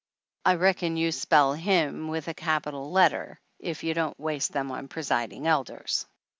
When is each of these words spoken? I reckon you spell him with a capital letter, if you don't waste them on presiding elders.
I 0.45 0.55
reckon 0.55 0.97
you 0.97 1.11
spell 1.11 1.53
him 1.53 2.07
with 2.07 2.27
a 2.27 2.33
capital 2.33 2.91
letter, 2.91 3.39
if 3.59 3.83
you 3.83 3.93
don't 3.93 4.19
waste 4.19 4.51
them 4.51 4.71
on 4.71 4.87
presiding 4.87 5.45
elders. 5.45 6.07